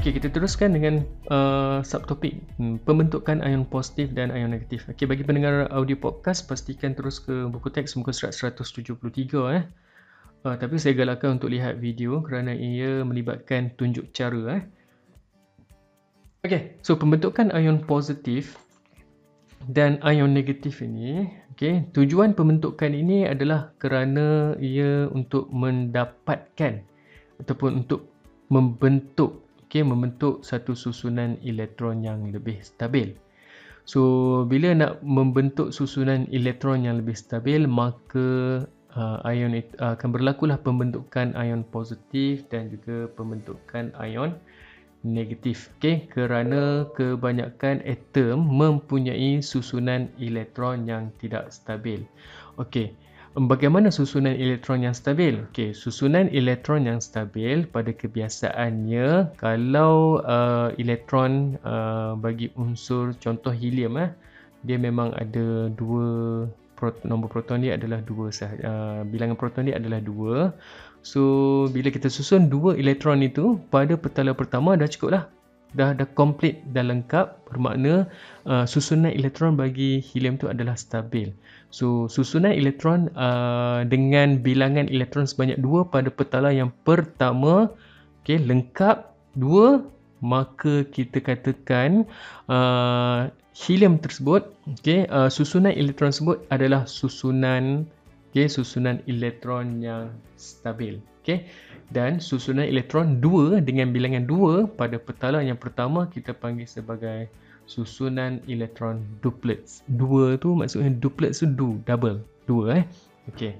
[0.00, 4.88] Okey, kita teruskan dengan uh, subtopik hmm, pembentukan ion positif dan ion negatif.
[4.88, 8.96] Okey, bagi pendengar audio podcast pastikan terus ke buku teks muka surat 173
[9.60, 9.68] eh.
[10.40, 14.62] Uh, tapi saya galakkan untuk lihat video kerana ia melibatkan tunjuk cara eh.
[16.48, 18.56] Okey, so pembentukan ion positif
[19.68, 26.88] dan ion negatif ini, okey, tujuan pembentukan ini adalah kerana ia untuk mendapatkan
[27.36, 28.08] ataupun untuk
[28.48, 33.14] membentuk okay, membentuk satu susunan elektron yang lebih stabil.
[33.86, 38.62] So, bila nak membentuk susunan elektron yang lebih stabil, maka
[38.94, 44.34] uh, ion it, uh, akan berlakulah pembentukan ion positif dan juga pembentukan ion
[45.06, 45.72] negatif.
[45.78, 46.06] Okay?
[46.10, 52.04] Kerana kebanyakan atom mempunyai susunan elektron yang tidak stabil.
[52.60, 52.92] Okay.
[53.30, 55.38] Bagaimana susunan elektron yang stabil?
[55.54, 64.02] Okey, susunan elektron yang stabil pada kebiasaannya kalau uh, elektron uh, bagi unsur contoh helium
[64.02, 64.10] eh
[64.66, 66.42] dia memang ada dua
[66.74, 70.50] prot- nombor proton dia adalah dua sah- uh, bilangan proton dia adalah dua.
[71.06, 71.22] So
[71.70, 75.24] bila kita susun dua elektron itu pada petala pertama dah cukup lah
[75.74, 78.10] dah dah komplit dah lengkap bermakna
[78.46, 81.30] uh, susunan elektron bagi helium tu adalah stabil.
[81.70, 87.70] So susunan elektron uh, dengan bilangan elektron sebanyak dua pada petala yang pertama
[88.22, 89.82] okey lengkap dua
[90.20, 92.04] maka kita katakan
[92.50, 97.86] uh, helium tersebut okey uh, susunan elektron tersebut adalah susunan
[98.30, 101.46] okey susunan elektron yang stabil okey
[101.90, 107.26] dan susunan elektron 2 dengan bilangan 2 pada petala yang pertama kita panggil sebagai
[107.66, 109.86] susunan elektron duplets.
[109.94, 112.84] 2 tu maksudnya duplets tu du, double, 2 eh.
[113.30, 113.54] Okey.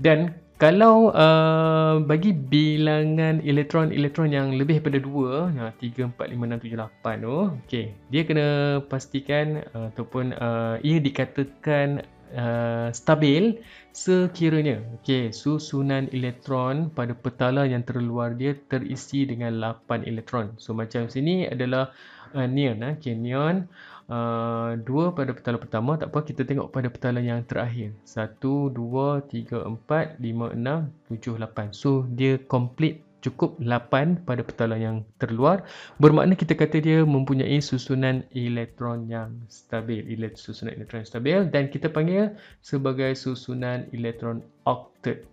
[0.00, 6.66] Dan kalau uh, bagi bilangan elektron-elektron yang lebih daripada 2, nah 3 4 5 6
[6.66, 7.86] 7 8 tu, okey.
[8.10, 8.46] Dia kena
[8.90, 12.02] pastikan uh, ataupun uh, ia dikatakan
[12.36, 13.60] uh, stabil
[13.96, 20.54] sekiranya okey susunan elektron pada petala yang terluar dia terisi dengan 8 elektron.
[20.60, 21.90] So macam sini adalah
[22.36, 23.66] uh, neon eh okay, neon
[24.12, 27.96] uh, dua pada petala pertama tak apa kita tengok pada petala yang terakhir.
[28.04, 31.72] 1 2 3 4 5 6 7 8.
[31.72, 35.66] So dia complete cukup 8 pada petala yang terluar.
[35.98, 41.66] Bermakna kita kata dia mempunyai susunan elektron yang stabil Elekt susunan elektron yang stabil dan
[41.66, 45.26] kita panggil sebagai susunan elektron octet.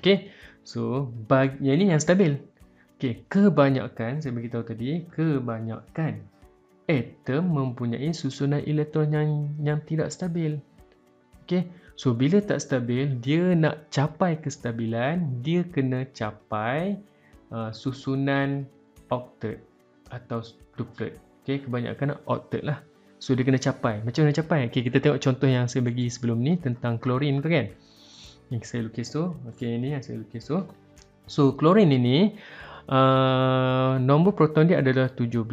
[0.00, 0.32] Okey?
[0.64, 2.40] So bag yang ini yang stabil.
[2.98, 6.24] Okey kebanyakan saya bagi tahu tadi kebanyakan
[6.88, 9.28] atom mempunyai susunan elektron yang
[9.60, 10.56] yang tidak stabil.
[11.44, 11.68] Okey?
[11.98, 16.96] So bila tak stabil dia nak capai kestabilan dia kena capai
[17.52, 18.64] uh, susunan
[19.12, 19.60] octet
[20.12, 20.40] atau
[20.76, 21.16] duplet.
[21.44, 22.84] Okay, kebanyakan octet lah.
[23.18, 24.04] So dia kena capai.
[24.04, 24.68] Macam mana capai?
[24.70, 27.66] Okay, kita tengok contoh yang saya bagi sebelum ni tentang klorin tu kan.
[28.52, 29.34] Yang saya lukis tu.
[29.54, 30.62] Okay, ini yang saya lukis tu.
[31.28, 32.36] So klorin ini
[32.88, 35.44] uh, nombor proton dia adalah 17.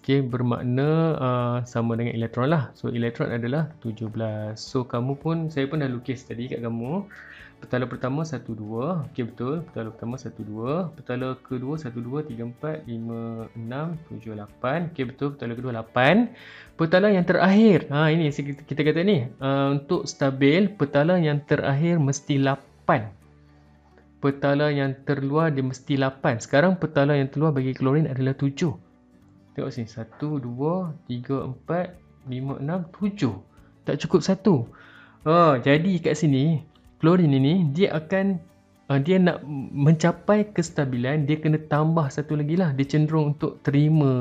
[0.00, 2.70] Okay, bermakna uh, sama dengan elektron lah.
[2.76, 4.54] So elektron adalah 17.
[4.54, 7.08] So kamu pun, saya pun dah lukis tadi kat kamu.
[7.56, 9.10] Petala pertama 1 2.
[9.10, 9.64] Okey betul.
[9.64, 10.92] Petala pertama 1 2.
[10.92, 14.92] Petala kedua 1 2 3 4 5 6 7 8.
[14.92, 15.28] Okey betul.
[15.34, 16.76] Petala kedua 8.
[16.76, 17.88] Petala yang terakhir.
[17.88, 19.24] Ha ini kita, kata ni.
[19.40, 23.25] Uh, untuk stabil petala yang terakhir mesti 8.
[24.26, 26.42] Petala yang terluar dia mesti 8.
[26.42, 28.74] Sekarang petala yang terluar bagi klorin adalah 7.
[29.54, 29.86] Tengok sini.
[29.86, 30.42] 1 2
[31.06, 33.86] 3 4 5 6 7.
[33.86, 35.30] Tak cukup 1.
[35.30, 36.66] Oh, jadi kat sini
[36.98, 38.42] klorin ini dia akan
[38.90, 39.42] uh, dia nak
[39.74, 44.12] mencapai kestabilan dia kena tambah satu lagi lah dia cenderung untuk terima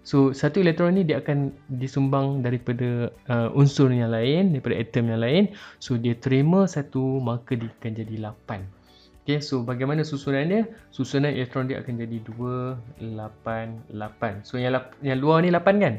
[0.00, 5.20] so satu elektron ni dia akan disumbang daripada uh, unsur yang lain daripada atom yang
[5.20, 5.44] lain
[5.76, 8.79] so dia terima satu maka dia akan jadi 8
[9.20, 10.62] Okay, so bagaimana susunan dia?
[10.88, 14.48] Susunan elektron dia akan jadi 2, 8, 8.
[14.48, 15.94] So yang, yang luar ni 8 kan?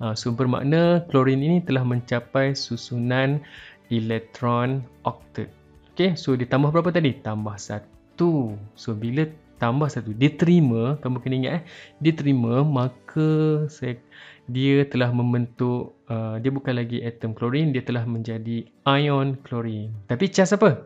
[0.00, 3.44] Uh, so bermakna klorin ini telah mencapai susunan
[3.92, 5.52] elektron octet.
[5.92, 7.12] Okay, so dia tambah berapa tadi?
[7.20, 8.56] Tambah satu.
[8.72, 9.28] So bila
[9.60, 11.62] tambah satu, dia terima, kamu kena ingat eh,
[12.02, 13.94] dia terima maka saya,
[14.50, 19.94] dia telah membentuk, uh, dia bukan lagi atom klorin, dia telah menjadi ion klorin.
[20.10, 20.82] Tapi cas apa?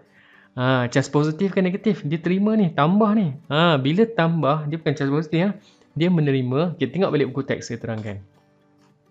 [0.56, 2.00] Ha, cas positif ke negatif?
[2.00, 3.36] Dia terima ni, tambah ni.
[3.52, 5.38] Ha, bila tambah, dia bukan cas positif.
[5.44, 5.50] Ha?
[5.92, 8.24] Dia menerima, kita tengok balik buku teks saya terangkan.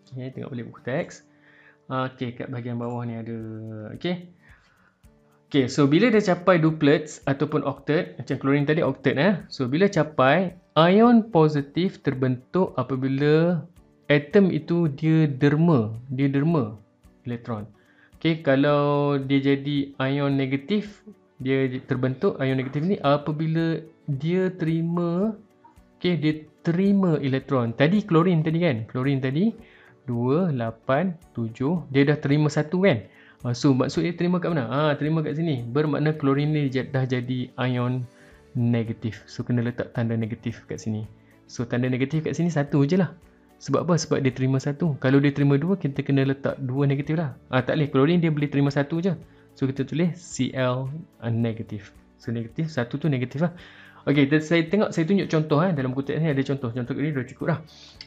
[0.09, 1.21] Okay, tengok balik buku teks.
[1.85, 3.37] Okey, kat bahagian bawah ni ada.
[3.93, 4.33] Okey.
[5.45, 9.37] Okay, so bila dia capai duplets ataupun octet, macam klorin tadi octet eh.
[9.53, 13.61] So bila capai, ion positif terbentuk apabila
[14.09, 16.73] atom itu dia derma, dia derma
[17.29, 17.69] elektron.
[18.17, 21.05] Okay, kalau dia jadi ion negatif,
[21.39, 25.35] dia terbentuk ion negatif ni apabila dia terima,
[25.99, 27.75] okay, dia terima elektron.
[27.75, 29.51] Tadi klorin tadi kan, klorin tadi
[30.07, 33.03] 2, 8, 7, dia dah terima satu kan.
[33.45, 34.65] Uh, so maksud dia terima kat mana?
[34.71, 35.61] Ah, terima kat sini.
[35.61, 38.01] Bermakna klorin ni dah jadi ion
[38.57, 39.21] negatif.
[39.29, 41.05] So kena letak tanda negatif kat sini.
[41.45, 43.13] So tanda negatif kat sini satu je lah.
[43.61, 43.95] Sebab apa?
[44.01, 44.97] Sebab dia terima satu.
[44.97, 47.37] Kalau dia terima dua, kita kena letak dua negatif lah.
[47.53, 47.89] Ah, tak boleh.
[47.91, 49.13] Klorin dia boleh terima satu je.
[49.55, 50.91] So kita tulis Cl
[51.31, 51.95] negatif.
[52.19, 53.55] So negatif, satu tu negatif lah.
[54.05, 56.69] Okey, saya tengok saya tunjuk contoh eh dalam teks ni ada contoh.
[56.69, 57.59] Contoh ini dah cukup dah.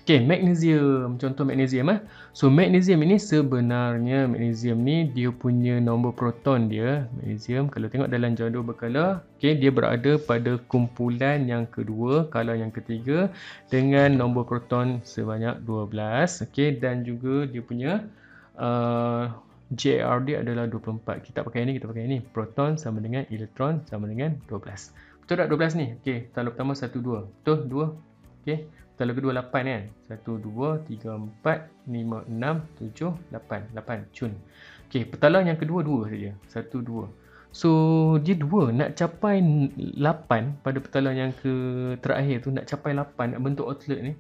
[0.07, 1.19] Okey, magnesium.
[1.19, 1.99] Contoh magnesium eh.
[2.31, 8.39] So magnesium ini sebenarnya magnesium ni dia punya nombor proton dia, magnesium kalau tengok dalam
[8.39, 13.35] jadual berkala, okey dia berada pada kumpulan yang kedua, kala yang ketiga
[13.67, 16.47] dengan nombor proton sebanyak 12.
[16.47, 18.07] Okey dan juga dia punya
[18.55, 19.35] uh,
[19.73, 21.25] JR dia adalah 24.
[21.25, 22.19] Kita pakai ini, kita pakai ini.
[22.25, 24.93] Proton sama dengan elektron sama dengan 12.
[25.25, 25.87] Betul tak 12 ni?
[26.01, 27.45] Okey, tanda pertama 1 2.
[27.45, 27.93] Betul 2.
[28.45, 28.59] Okey.
[28.99, 29.83] Tanda kedua 8 kan?
[30.11, 33.77] 1 2 3 4 5 6 7 8.
[33.77, 34.33] 8 cun.
[34.91, 36.33] Okey, petalang yang kedua 2 saja.
[36.51, 37.07] 1 2.
[37.55, 37.71] So,
[38.21, 41.53] dia 2 nak capai 8 pada petalang yang ke
[42.03, 44.13] terakhir tu nak capai 8 nak bentuk outlet ni.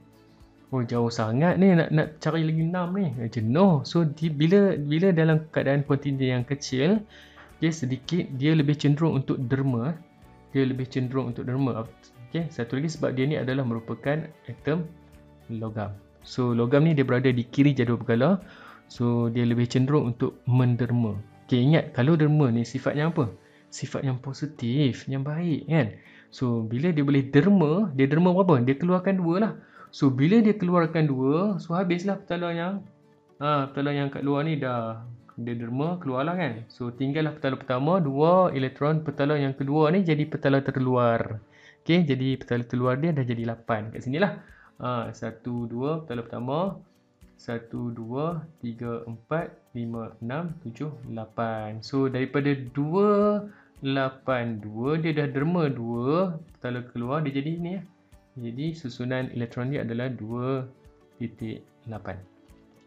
[0.69, 3.06] Oh jauh sangat ni nak nak cari lagi 6 ni.
[3.25, 3.81] Eh, jenuh.
[3.88, 7.00] So di, bila bila dalam keadaan kuantiti yang kecil,
[7.61, 9.97] dia sedikit dia lebih cenderung untuk derma
[10.53, 11.85] dia lebih cenderung untuk derma.
[12.29, 14.85] Okay, satu lagi sebab dia ni adalah merupakan atom
[15.49, 15.93] logam.
[16.25, 18.41] So logam ni dia berada di kiri jadual berkala.
[18.88, 21.17] So dia lebih cenderung untuk menderma.
[21.49, 23.29] Okay, ingat kalau derma ni sifatnya apa?
[23.69, 25.93] Sifat yang positif, yang baik kan?
[26.32, 28.61] So bila dia boleh derma, dia derma berapa?
[28.64, 29.53] Dia keluarkan dua lah.
[29.99, 32.75] So bila dia keluarkan dua, so habislah petalang yang
[33.43, 35.03] ha, petalang yang kat luar ni dah
[35.35, 36.62] dia derma keluarlah kan.
[36.71, 41.43] So tinggallah petalang pertama, dua elektron petalang yang kedua ni jadi petalang terluar.
[41.83, 44.39] Okey, jadi petalang terluar dia dah jadi 8 kat sinilah.
[44.79, 46.59] Ha, 1 2 petalang pertama.
[47.35, 47.67] 1
[47.99, 49.50] 2 3 4
[49.83, 51.83] 5 6 7 8.
[51.83, 57.83] So daripada 2 8 2 dia dah derma 2 petalang keluar dia jadi ni ya.
[58.38, 60.70] Jadi susunan elektron dia adalah 2.8.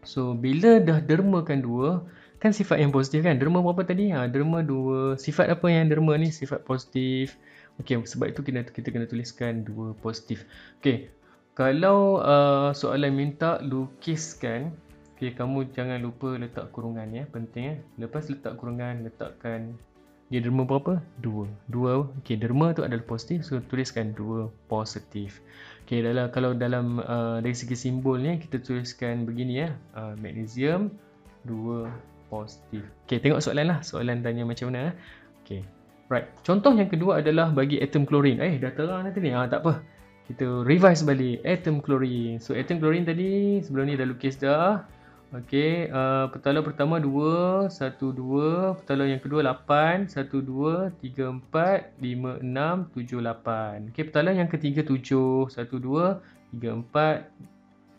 [0.02, 3.38] So bila dah dermakan 2 kan sifat yang positif kan?
[3.38, 4.10] Derma berapa tadi?
[4.10, 5.14] Ha derma dua.
[5.14, 6.34] Sifat apa yang derma ni?
[6.34, 7.38] Sifat positif.
[7.78, 10.44] Okey sebab itu kita kita kena tuliskan dua positif.
[10.82, 11.14] Okey
[11.54, 14.74] kalau uh, soalan minta lukiskan
[15.16, 17.30] okey kamu jangan lupa letak kurungan ya.
[17.30, 17.76] Penting ya.
[18.02, 19.78] Lepas letak kurungan letakkan
[20.32, 25.44] dia derma berapa dua dua okey derma tu adalah positif so tuliskan dua positif
[25.84, 30.88] okey dalam kalau dalam uh, dari segi simbolnya kita tuliskan begini ya uh, magnesium
[31.44, 31.92] dua
[32.32, 32.88] positif.
[33.06, 33.80] Okay, tengok soalan lah.
[33.84, 34.80] Soalan tanya macam mana.
[34.80, 34.94] Eh?
[35.44, 35.62] Okay.
[36.08, 36.28] Right.
[36.48, 38.40] Contoh yang kedua adalah bagi atom klorin.
[38.40, 39.36] Eh, dah terang nanti ni.
[39.36, 39.84] Ah, tak apa.
[40.32, 41.44] Kita revise balik.
[41.44, 42.40] Atom klorin.
[42.40, 44.88] So, atom klorin tadi sebelum ni dah lukis dah.
[45.32, 45.88] Okay.
[45.88, 47.72] Uh, petalang pertama 2.
[47.72, 47.72] 1,
[48.04, 48.84] 2.
[48.84, 50.12] Petalang yang kedua 8.
[50.12, 53.96] 1, 2, 3, 4, 5, 6, 7, 8.
[53.96, 54.04] Okay.
[54.12, 55.48] Petalang yang ketiga 7.
[55.48, 56.20] 1, 2,
[56.60, 57.32] 3, 4.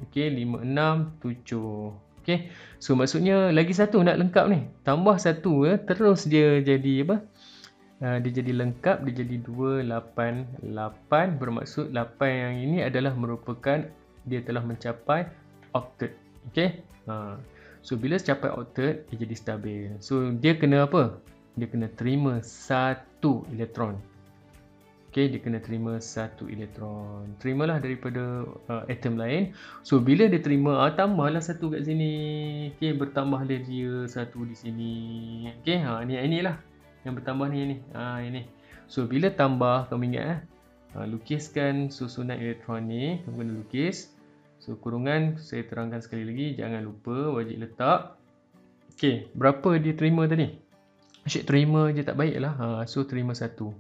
[0.09, 0.29] Okay.
[0.29, 1.97] 5, 6, 7.
[2.21, 2.53] Okay.
[2.79, 4.69] So maksudnya lagi satu nak lengkap ni.
[4.85, 7.17] Tambah satu ya, terus dia jadi apa?
[8.03, 11.41] Uh, dia jadi lengkap, dia jadi 2, 8, 8.
[11.41, 11.97] Bermaksud 8
[12.29, 13.89] yang ini adalah merupakan
[14.23, 15.27] dia telah mencapai
[15.75, 16.22] octet.
[16.51, 16.83] Okay.
[17.07, 17.39] Uh,
[17.85, 19.91] so bila capai octet, dia jadi stabil.
[20.03, 21.23] So dia kena apa?
[21.55, 24.01] Dia kena terima satu elektron.
[25.13, 27.37] Okay, dia kena terima satu elektron.
[27.37, 29.53] Terimalah daripada uh, atom lain.
[29.85, 32.13] So, bila dia terima, ah, tambahlah satu kat sini.
[32.73, 34.95] Okay, bertambahlah dia satu di sini.
[35.61, 36.57] Okay, ha, ni inilah.
[37.05, 37.77] Yang bertambah ni, ni.
[37.93, 38.49] Ha, ini.
[38.89, 40.39] So, bila tambah, kamu ingat eh.
[40.97, 43.21] Ha, lukiskan susunan elektron ni.
[43.29, 44.12] Kamu kena lukis.
[44.63, 46.55] So, kurungan saya terangkan sekali lagi.
[46.55, 48.15] Jangan lupa, wajib letak.
[48.95, 50.55] Okay, berapa dia terima tadi?
[51.27, 52.55] Asyik terima je tak baik lah.
[52.55, 53.75] Ha, so, terima satu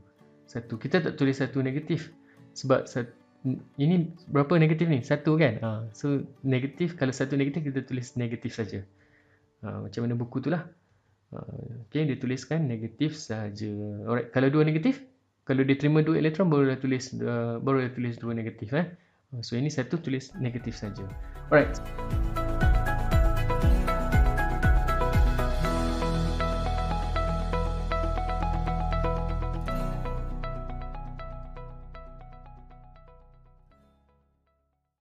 [0.53, 2.13] satu kita tak tulis satu negatif
[2.53, 3.09] sebab satu,
[3.81, 8.53] ini berapa negatif ni satu kan ha, so negatif kalau satu negatif kita tulis negatif
[8.53, 8.85] saja
[9.65, 10.69] ha, macam mana buku tu lah
[11.33, 11.41] ha,
[11.89, 13.73] okay, dia tuliskan negatif saja
[14.05, 15.01] alright kalau dua negatif
[15.49, 18.87] kalau dia terima dua elektron baru dia tulis uh, baru dia tulis dua negatif eh
[19.41, 21.09] so ini satu tulis negatif saja.
[21.49, 21.81] Alright